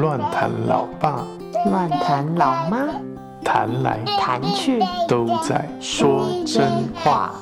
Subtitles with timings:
[0.00, 1.24] 乱谈老爸，
[1.70, 2.78] 乱谈老妈，
[3.44, 7.34] 谈来谈去都在说真话。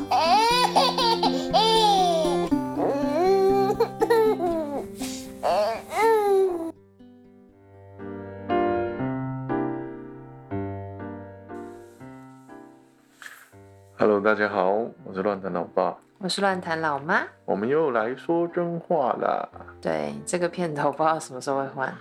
[14.00, 14.70] Hello，大家好，
[15.04, 17.22] 我是乱谈老爸，我是乱谈老妈。
[17.44, 19.46] 我们又来说真话啦。
[19.78, 21.94] 对，这个片头不知道什么时候会换。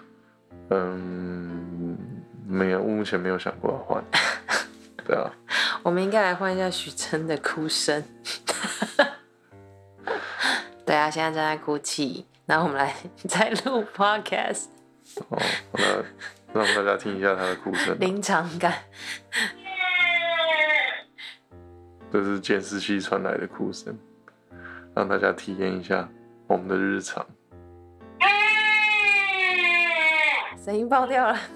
[0.70, 1.98] 嗯，
[2.48, 4.02] 没有，目前没有想过要换。
[5.06, 5.30] 对啊，
[5.84, 8.02] 我们应该来换一下许真的哭声。
[10.88, 12.96] 对啊，现在正在哭泣，然后我们来
[13.28, 14.68] 再录 podcast，
[15.28, 15.38] 哦，
[16.54, 17.94] 那让大家听一下他的哭声。
[18.00, 18.74] 临场感。
[22.12, 23.98] 这是监视器传来的哭声，
[24.96, 26.10] 让大家体验一下
[26.48, 27.26] 我们的日常。
[30.58, 31.38] 声音爆掉了。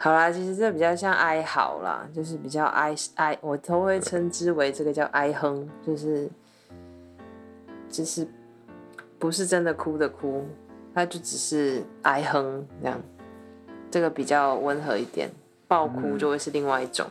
[0.00, 6.30] 好啦，其实这比较像哀嚎啦，就是比较哀哀，我都会称之为这个叫哀哼，就是
[7.90, 8.26] 就是
[9.18, 10.46] 不是真的哭的哭，
[10.94, 13.00] 他就只是哀哼这样，
[13.90, 15.30] 这个比较温和一点，
[15.66, 17.06] 爆哭就会是另外一种。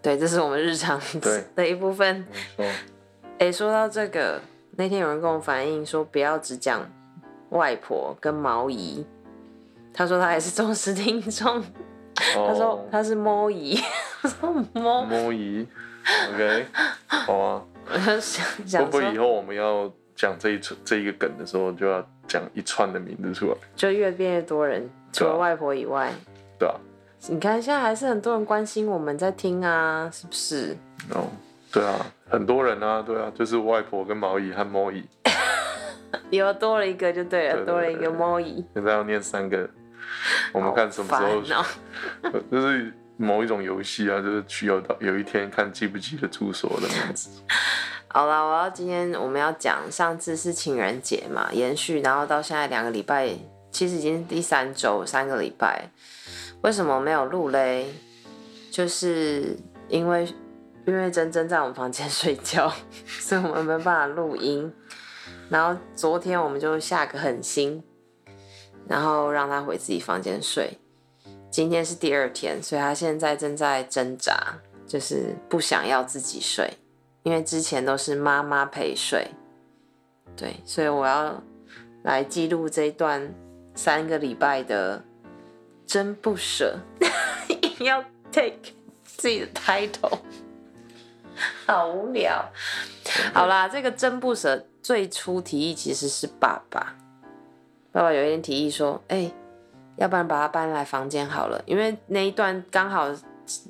[0.00, 1.44] 对，这是我们日常对。
[1.56, 2.26] 的一部分。
[3.38, 4.40] 诶，说到这个，
[4.76, 6.88] 那天有人跟我反映说，不要只讲
[7.50, 9.04] 外婆跟毛姨。
[9.92, 11.62] 他说他还是忠实听众，
[12.14, 13.78] 他说哦，他是猫姨，
[14.22, 15.66] 我说猫，摸姨
[16.32, 16.66] ，OK，
[17.06, 17.62] 好啊。
[17.92, 23.56] 我就想会，不会以后我们要讲这一串这一个梗的时候，就要讲一串的名字出来？
[23.76, 26.12] 就越变越多人，除了外婆以外，
[26.58, 26.74] 对啊，
[27.28, 30.76] 你看现在还是很多人关心我们在听啊，是不是？
[31.10, 31.28] 哦，
[31.72, 35.04] 对啊，很多人啊，对啊，就是外婆跟毛姨和猫姨，
[36.30, 38.64] 有多了一个就对了，多了一个对对猫姨。
[38.74, 39.68] 现在要念三个，
[40.52, 47.30] 我们看什么时候 就是某一种游戏啊，就是需要到有一天看记不记得住所的样子。
[48.08, 53.28] 好啦，我要今天我们要讲，上次是情人节嘛，延续，然后到现在两个礼拜，
[53.72, 55.90] 其实已经第三周，三个礼拜，
[56.62, 57.86] 为什么没有录嘞？
[58.70, 59.56] 就是
[59.88, 60.32] 因为
[60.86, 62.72] 因为珍珍在我们房间睡觉，
[63.06, 64.72] 所以我们没办法录音。
[65.50, 67.82] 然后昨天我们就下个狠心，
[68.88, 70.78] 然后让他回自己房间睡。
[71.54, 74.36] 今天是第二天，所以他现在正在挣扎，
[74.88, 76.68] 就是不想要自己睡。
[77.22, 79.28] 因为之前都是妈妈陪睡，
[80.36, 81.40] 对，所以我要
[82.02, 83.32] 来记录这一段
[83.72, 85.00] 三个礼拜的
[85.86, 86.76] 真不舍，
[87.78, 90.18] 硬要 take 自己的 title，
[91.66, 92.50] 好无聊。
[93.32, 96.96] 好啦，这个真不舍最初提议其实是爸爸，
[97.92, 99.30] 爸爸有一天提议说，哎、
[99.96, 103.08] 要不然把他搬来房间好了，因为那一段刚好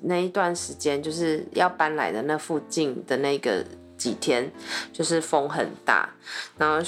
[0.02, 3.64] 那一段时间就是要搬来的那附近的那个
[3.96, 4.50] 几天，
[4.92, 6.08] 就是风很大，
[6.56, 6.84] 然后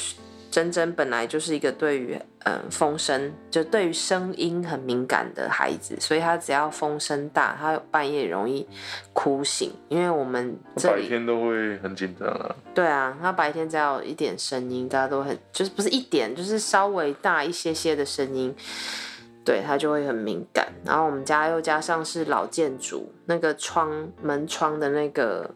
[0.50, 8.66] 珍珍本来就是一个对于嗯风声就对于声音很敏感的孩子，所以他只要风声大，他半夜容易
[9.12, 12.54] 哭醒，因为我们白天都会很紧张啊。
[12.74, 18.54] 对啊，他白天只要一点声音，大家都很就是不是一点，就是稍微大一些些的声音，
[19.46, 20.66] 对他就会很敏感。
[20.84, 25.48] 然后我们家又加上是老建筑，那个窗门窗的那个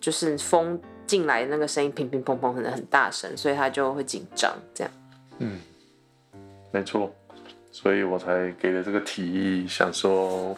[0.00, 4.50] 就是风进来那个声音乒乒乓乓，可能很大声，所以他就会紧张。
[4.74, 4.92] 这样，
[5.38, 5.60] 嗯，
[6.72, 7.14] 没错，
[7.70, 10.56] 所以我才给了这个提议，想说，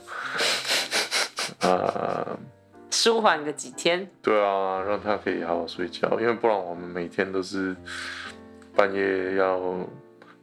[1.60, 2.38] 呃，
[2.90, 4.08] 舒缓个几天。
[4.22, 7.74] 对啊，让他可以好好睡觉，因为不然我们每天都是
[8.76, 9.60] 半夜要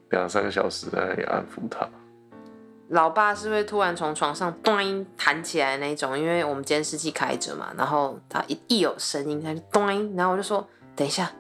[0.10, 1.88] 两三个小时在那里安抚他。
[2.92, 11.32] 老爸是会突然从床上咚弹起来那种，因为我们监视器开着嘛，然后他一一有声音，他就咚，然后我就说等一下，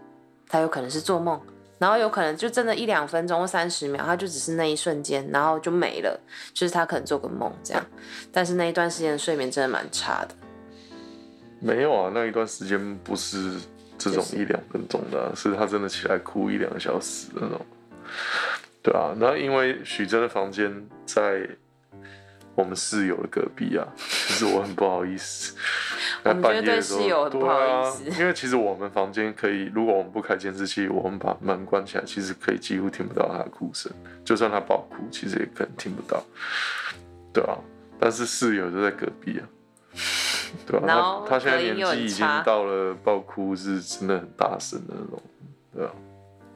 [0.48, 1.38] 他有可能是做梦，
[1.78, 6.18] 然后有可能就真的一两分钟或三十秒，他就只是那一瞬间，然后就没了，
[6.54, 7.86] 就是他可能做个梦这样，
[8.32, 10.34] 但是那一段时间的睡眠真的蛮差的，
[11.60, 13.60] 没有啊，那一段时间不是
[13.98, 17.60] 这种一两分钟的啊、是他真的起来哭一两个小时那种。
[18.84, 21.48] 对啊，那因为许真的房间在
[22.56, 25.56] 我们室友的隔壁啊，其 实我很不好意思。
[26.24, 33.92] 在我们觉得对半夜的时候，室友很不对好意啊思，因为其实我们房间可以，如果我们不开监视器，我们把门关起来，其实可以几乎听不到他的哭声，
[34.26, 36.24] 就算他爆哭，其实也可能听不到，
[37.34, 37.58] 对啊。
[38.00, 39.46] 但是室友就在隔壁啊，
[40.66, 45.22] 对啊，他他现在年纪已经到了爆哭是真的很大声的那种，
[45.76, 45.92] 对啊。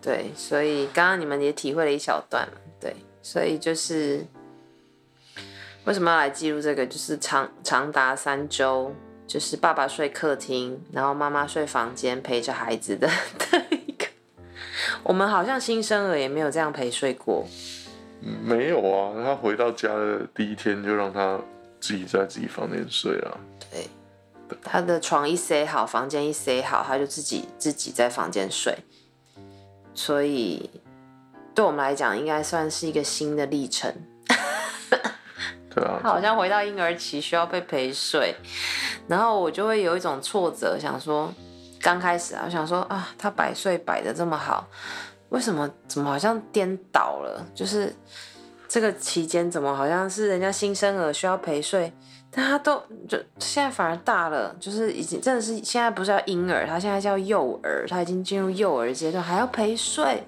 [0.05, 4.23] 对，所以刚刚你们也体会了一小段嘛，对，所以就是
[5.85, 8.93] 为什么要来记录这个，就是长长达三周，
[9.25, 13.07] 就是爸爸睡客厅，然后妈妈睡房间陪着孩子的
[13.39, 14.05] 的一个，
[15.01, 17.47] 我们好像新生儿也没有这样陪睡过，
[18.21, 21.41] 嗯没有啊，他回到家的第一天就让他
[21.79, 23.37] 自己在自己房间睡啊。
[23.71, 23.89] 对，
[24.61, 28.77] 他的床一塞好，房间一塞好，他就自己自己在房间睡，
[29.95, 30.69] 所以
[31.55, 33.91] 对我们来讲，应该算是一个新的历程。
[35.73, 38.35] 对啊，他好像回到婴儿期需要被陪睡，
[39.07, 41.33] 然后我就会有一种挫折，想说
[41.81, 44.67] 刚开始啊，我想说啊，他百岁摆的这么好，
[45.29, 47.45] 为什么怎么好像颠倒了？
[47.53, 47.93] 就是
[48.75, 51.93] 这个期间怎么好像是人家新生儿需要陪睡，
[52.29, 52.75] 但他都
[53.07, 60.27] 就现在反而大了，就是已经真的是现在不是叫婴儿，他现在叫幼儿，他已经进入幼儿阶段，还要陪睡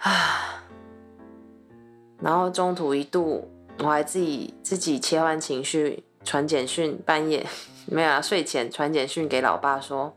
[0.00, 0.64] 啊。
[2.20, 7.46] 然后中途一度，我还自己自己切换情绪，传简讯，半夜
[7.86, 10.12] 没有啊，睡前传简讯给老爸说：“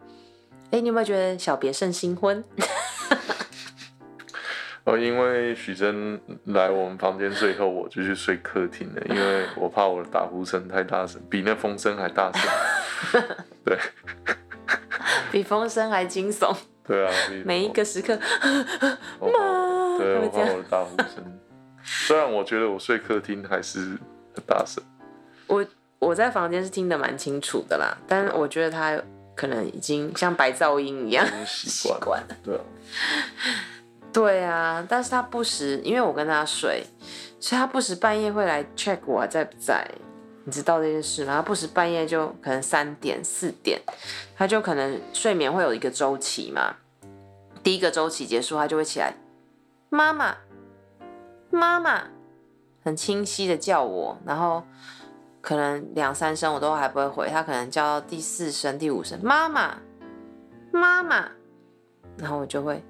[0.74, 2.44] 哎，你有没有觉得小别胜新婚？”
[4.84, 13.22] 哦，因为许真来我们房间睡后，我就去睡客厅了，因为我怕我的打呼声太大声，比那风声还大声。
[13.64, 13.78] 对
[15.32, 16.56] 比风声还惊悚，
[16.86, 17.14] 对啊，
[17.46, 18.18] 每一个时刻，
[19.20, 21.40] 我怕对我怕我的打呼声。
[21.84, 23.80] 虽然我觉得我睡客厅还是
[24.34, 24.84] 很大声，
[25.48, 25.66] 我
[26.00, 29.00] 我在房间是听得蛮清楚的啦，但是我觉得他
[29.36, 31.90] 可能已经像白噪音一样习。
[32.02, 32.36] 惯了。
[32.44, 32.62] 对啊，
[34.14, 36.86] 对啊，但是他不时，因为我跟他睡，
[37.40, 39.90] 所以他不时半夜会来 check 我在不在。
[40.44, 41.36] 你知道这件事吗？
[41.36, 43.80] 他不时半夜就可能三点、四点，
[44.36, 46.78] 他就可能睡眠会有一个周期嘛。
[47.64, 49.14] 第一个周期结束，他就会起来，
[49.90, 50.36] 妈妈，
[51.52, 52.06] 妈妈，
[52.84, 54.64] 很清晰的叫我，然后
[55.42, 59.78] 可能两三声我都还不会回，他可能叫到第四声、第五声，妈妈，
[60.74, 61.30] 妈妈，
[62.18, 62.84] 然后我就会。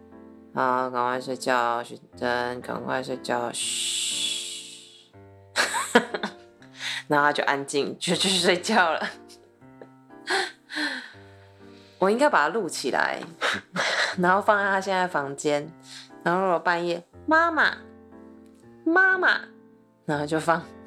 [0.53, 5.11] 好，赶快睡觉，许真，赶快睡觉，嘘。
[7.07, 9.07] 然后他就安静，就去睡觉了。
[11.99, 13.21] 我应该把它录起来，
[14.17, 15.71] 然后放在他现在房间。
[16.23, 17.77] 然后我半夜，妈妈，
[18.83, 19.39] 妈妈，
[20.05, 20.61] 然后就放，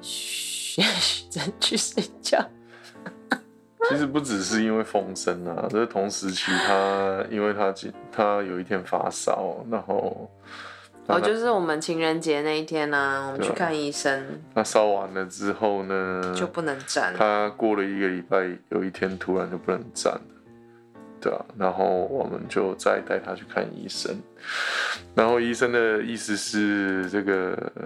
[0.00, 2.44] 嘘， 许真去睡觉。
[3.88, 10.30] 其实不只是因为风声啊，这同时期他因为他今他有一天发烧，然后
[11.06, 17.14] 哦，就是我们情人节那一天呢、我们去看医生，他烧完了之后呢，就不能站。
[17.14, 20.20] 他过了一个礼拜，有一天突然就不能站了，
[21.20, 24.16] 对啊，然后我们就再带他去看医生，
[25.14, 27.84] 然后医生的意思是这个、呃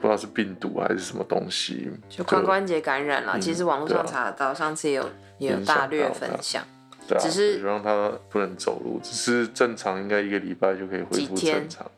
[0.00, 6.64] 不知道是病毒还是什么东西，就髋关节感染了，嗯其实网络上查得到，上次也有也有大略分享。
[7.06, 11.90] 对啊，只是就让他不能走路，只是正常应该一个礼拜就可以恢复几天正常。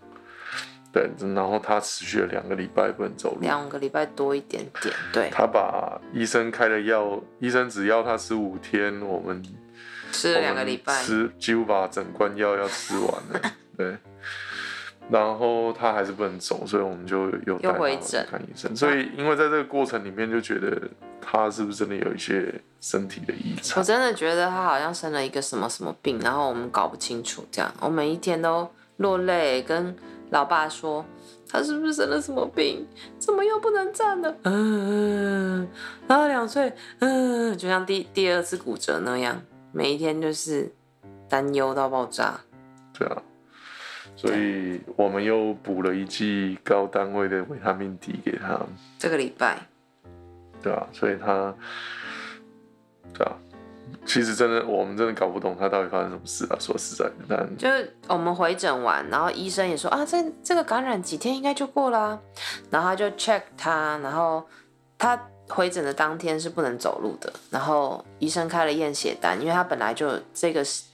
[0.93, 9.43] 对，然后他持续了两个礼拜不能走路，两个礼拜多一点点，对，他把医生开的药，医生只要他吃五天，我们
[10.11, 13.41] 吃了两个礼拜，吃几乎把整罐药要吃完了，
[13.79, 13.97] 对。
[15.13, 18.75] 然后他还是不能走，所以我们就又带又他去回诊看医生。
[18.75, 20.81] 所以因为在这个过程里面，就觉得
[21.21, 23.85] 他是不是真的有一些身体的异常我？
[23.85, 28.67] 真的觉得他好像生了一个什么什么病，然后我们搞不清楚，这样我每一天都
[28.97, 29.95] 落泪，跟
[30.31, 31.05] 老爸说
[31.47, 32.87] 他是不是生了什么病，
[33.19, 34.35] 怎么又不能站了？
[34.45, 35.69] 嗯，
[36.09, 39.43] 然后两岁，嗯，就像第第二次骨折那样，
[39.73, 40.73] 每一天就是
[41.29, 42.41] 担忧到爆炸。
[42.99, 43.23] 对啊，
[44.15, 48.61] 所以我们又补了一剂高单位的维他命 D 给他，
[48.99, 49.59] 这个礼拜，
[50.63, 51.55] 对啊，所以他，
[53.13, 53.33] 对啊，
[54.05, 56.57] 其实真的我们真的搞不懂他到底发生什么事啊。
[56.61, 62.19] 说实在的，但就是我们回诊完，然后医生也说啊，这这个感染几天应该就过啦、
[62.71, 64.47] 然后他就 check 他，然后
[64.99, 70.85] 他回诊的当天是不能走路的，然后医生开了验血单，因为他本来就这个时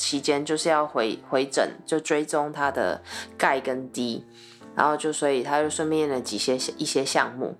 [0.00, 3.00] 期间就是要回回诊，就追踪他的
[3.36, 4.24] 钙跟 D，
[4.74, 7.54] 然后就所以他就顺便验了几些一些项目，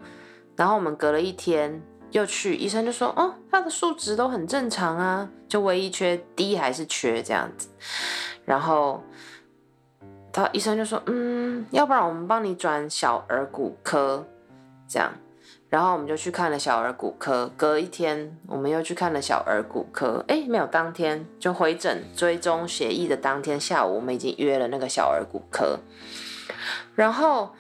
[0.57, 1.81] 然后我们隔了一天
[2.11, 7.69] 又去，医生就说，哦，他的数值都很正常啊，就唯一缺 D 还是缺这样子。
[8.47, 9.03] 然后
[10.33, 14.27] 他医生就说，嗯，要不然我们帮你转小儿骨科，
[14.89, 15.13] 这样。
[15.71, 25.79] 然后我们就去看了小儿骨科，隔一天我们又去看了小儿骨科，哎，没有，当天就回诊追踪协议的当天下午，我们已经约了那个小儿骨科。
[26.97, 27.55] 然后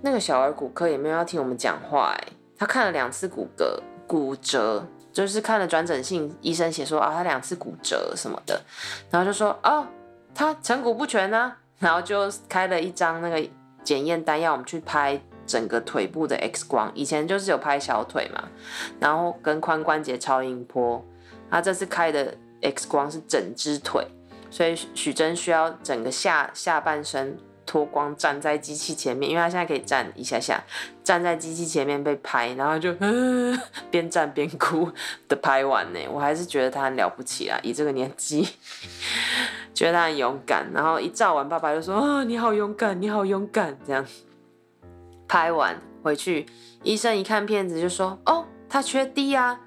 [0.00, 8.62] 那个小儿骨科也没有要听我们讲话，哎，他看了两次骨骼骨折，就是看了转诊信，医生写说啊，他两次骨折什么的，
[9.10, 9.84] 然后就说哦，
[10.32, 13.44] 他成骨不全呢，然后就开了一张那个
[13.82, 15.20] 检验单，要我们去拍。
[15.50, 18.48] 整个腿部的 X 光，以前就是有拍小腿嘛，
[19.00, 21.04] 然后跟髋关节超音波，
[21.50, 24.06] 他这次开的 X 光是整只腿，
[24.48, 30.62] 所以许真需要整个下下半身脱光站在机器前面，因为他现在可以站一下下，
[31.02, 32.94] 站在机器前面被拍，然后就
[33.90, 34.88] 边站边哭
[35.26, 38.48] 的拍完呢，我还是觉得他很了不起啊，以这个年纪，
[39.74, 44.06] 觉得他很勇敢，然后一照完，爸爸就说啊，你好勇敢，你好勇敢，这样。
[45.30, 46.44] 拍完回去，
[46.82, 49.60] 医生一看片子就说：“哦，他缺 D 啊。”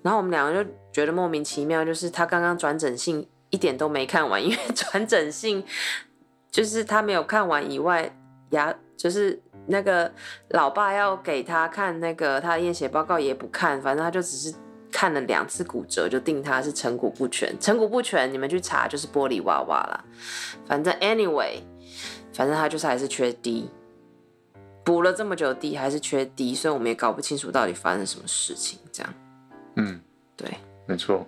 [0.00, 5.64] 然后我们两个就觉得莫名其妙，就是他刚刚转诊信一点都没看完，因为转诊信
[6.52, 8.16] 就是他没有看完以外，
[8.50, 10.12] 牙就是那个
[10.50, 14.54] 老爸要给他看那个他的验血报告也不看，反正他就只是
[14.92, 20.04] 看了两次骨折就定他是成骨不全，成骨不全你们去查就是玻璃娃娃啦。
[20.64, 21.58] 反正 anyway，
[22.32, 23.68] 反正他就是还是缺 D。
[24.84, 28.78] 补了这么久 D 还是缺 D，所以我们也搞不清楚到底发生什么事情。
[28.92, 29.14] 这样，
[29.76, 30.00] 嗯，
[30.36, 30.48] 对，
[30.86, 31.26] 没错，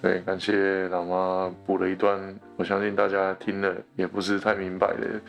[0.00, 5.20] 对，感谢老妈补了一段，我相信大家听了也不是太明白的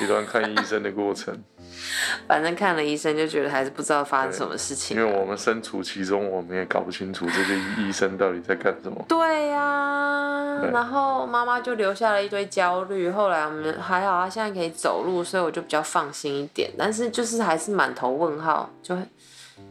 [0.00, 1.36] 一段看医生的过程。
[2.28, 9.04] 反正看了医生就觉得还是不知道发生什么事情，因为我们身处其中，我们也搞不清楚这些医生到底在干什么。
[9.08, 9.95] 对呀，
[10.72, 13.10] 然后妈妈就留下了一堆焦虑。
[13.10, 16.70] 后来我们还好，她现在可以走路，所以我就比较放心一点。
[16.78, 18.96] 但是就是还是满头问号，就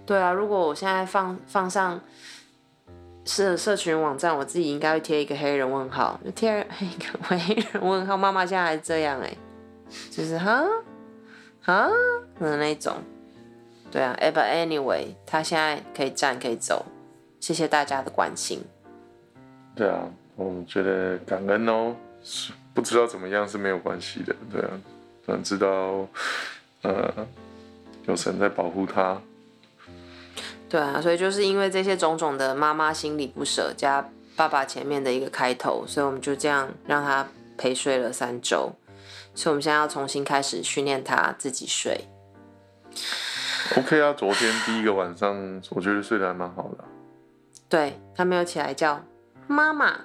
[0.05, 0.31] 对啊。
[0.31, 1.99] 如果我现在放放上
[3.23, 8.15] 社社群网站，我自己应该会贴一个黑人问号，就贴一个黑人问号。
[8.17, 9.35] 妈妈现在还这样哎，
[10.09, 10.63] 就是哈。
[11.67, 11.89] 哈
[12.39, 12.93] 的那种，
[13.89, 16.85] 对啊，but anyway，他现在可以站可以走，
[17.39, 18.63] 谢谢大家的关心。
[19.75, 21.95] 对啊，我觉得感恩哦，
[22.73, 24.69] 不知道怎么样是没有关系的，对啊，
[25.25, 26.07] 但知道
[26.81, 27.27] 呃
[28.05, 29.19] 有神在保护他。
[30.67, 37.25] 对啊，所以就是因为这些种种的妈妈心里不舍，加爸爸前面的一个开头，所以我们就这样让他
[37.57, 38.73] 陪睡了三周。
[39.33, 42.05] 所以，我们现在要重新开始训练他自己睡。
[43.77, 46.83] OK 啊，昨天第一个晚上，我觉得睡得还蛮好的。
[47.67, 49.03] 对他没有起来叫
[49.47, 50.01] 妈妈，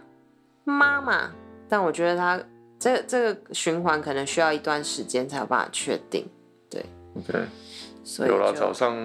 [0.65, 1.31] 妈妈。
[1.69, 2.43] 但我觉得他
[2.79, 6.29] 这这个循环可能需要一段时间才有办法确定。
[6.69, 6.85] 对
[7.17, 7.47] ，OK。
[8.03, 8.97] 所以有了早上，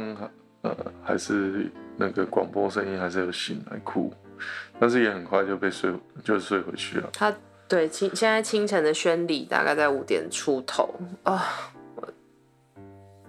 [0.61, 4.11] 呃，还是那个广播声音，还是有醒来哭，
[4.79, 5.93] 但是也很快就被睡，
[6.23, 7.09] 就睡回去了。
[7.13, 7.33] 他。
[7.67, 10.87] 对，清现在清晨的宣礼大概在五点出头
[11.23, 11.73] 啊，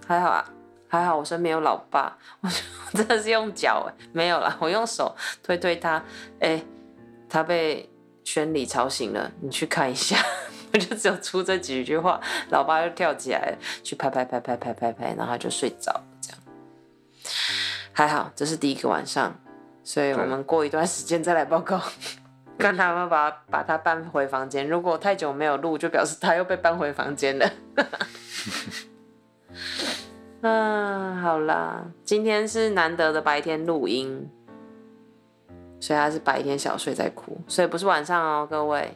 [0.05, 0.45] 还好啊，
[0.87, 2.49] 还好我身边有老爸， 我
[2.93, 6.03] 真的是用脚哎，没有啦，我用手推推他，
[6.39, 6.63] 哎，
[7.27, 7.89] 他被
[8.27, 10.17] 宣礼吵醒了，你去看一下，
[10.73, 12.19] 我就只有出这几句话，
[12.49, 16.39] 老爸就跳起来去拍拍拍拍拍拍拍，然后他就睡着了，这样
[17.93, 19.33] 还好，这是第一个晚上，
[19.81, 21.81] 所以我们过一段时间再来报告。
[22.59, 27.49] 看他们把把他搬回房间，如果太久没有录，就表示他又被搬回房间了。
[30.41, 34.29] 嗯， 好啦，今天是难得的白天录音，
[35.79, 38.91] 所以他是白天小睡在哭，所以不是晚上哦，各位。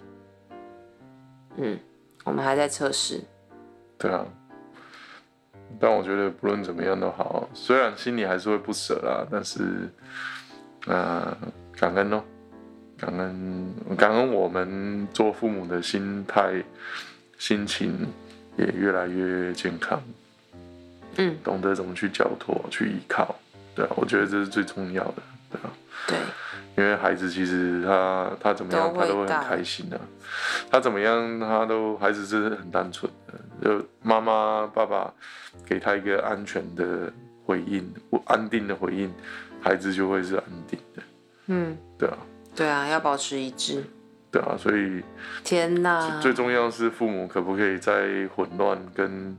[1.58, 1.78] 嗯，
[2.24, 3.22] 我们还在测试。
[3.98, 4.26] 对啊，
[5.80, 9.90] 但我觉得不论怎么样都好，虽然心里还是会不舍啦，但是，
[10.88, 11.38] 呃，
[11.78, 12.24] 感恩哦。
[12.98, 16.64] 感恩，感恩我们做父母的心态、
[17.40, 18.08] 心情
[18.56, 20.00] 也越来越健康。
[21.18, 23.36] 嗯，懂得怎么去交托、去依靠，
[23.74, 25.74] 对啊，我觉得这是最重要的，对啊。
[26.08, 26.18] 对，
[26.78, 30.00] 因为孩子其实他他怎么样，他都会很开心的。
[30.70, 33.34] 他怎么样，他都孩子是很单纯的，
[33.80, 35.14] 就妈妈、爸爸
[35.66, 37.12] 给他一个安全的
[37.46, 37.94] 回应、
[38.26, 39.14] 安定的回应，
[39.62, 41.04] 孩子就会是安定的。
[41.48, 42.18] 嗯，对啊。
[42.56, 43.84] 对啊，要保持一致。
[44.32, 45.02] 对啊，所以
[45.44, 49.38] 天哪，最重要是父母可不可以在混乱跟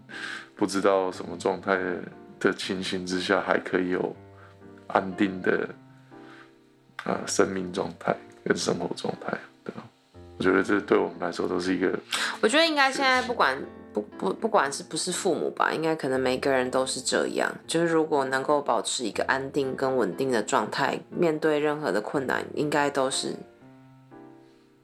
[0.55, 1.79] 不知道什么状态
[2.39, 4.15] 的情形之下，还可以有
[4.89, 5.67] 安定的
[7.04, 9.82] 呃生命状态跟生活状态，对吧？
[10.38, 11.99] 我觉得这对我们来说都是一个，
[12.40, 13.56] 我觉得应该现在不管
[13.92, 17.52] 不不不管是不是父母吧，应该可能每个人都是这样。
[17.66, 23.35] 就是如果能够保持一个安定跟稳定的状态，面对任何的困难，应该都是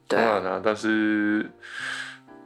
[0.07, 0.23] 对啊。
[0.23, 1.49] 当然啦、但是。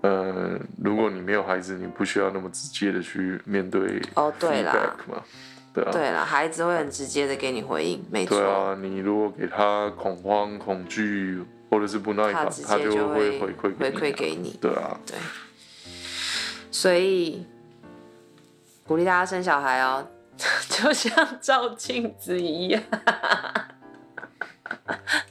[0.03, 4.93] 呃，如果你没有孩子，你不需要那么直接的去面对哦，对啦
[5.73, 8.37] 对啊，对了，孩子会很直接的给你回应，没错。
[8.37, 14.57] 对啊，你如果给他恐慌、恐惧或者是不耐烦，他就会会回馈回馈给你。
[14.61, 15.17] 对啊，对，
[16.69, 17.47] 所以
[18.85, 20.07] 鼓励大家生小孩哦，
[20.69, 22.81] 就像照镜子一样。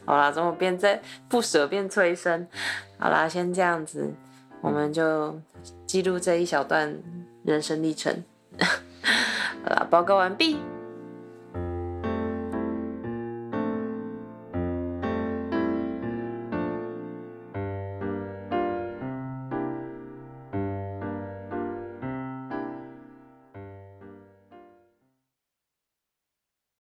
[0.05, 2.49] 好啦，怎么变在不舍变催生？
[2.99, 4.13] 好啦，先这样子，
[4.61, 5.41] 我们就
[5.87, 6.99] 记录这一小段
[7.45, 8.25] 人生历程。
[9.65, 10.59] 好了，报告完毕。